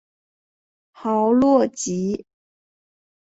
[0.93, 2.25] 豪洛吉。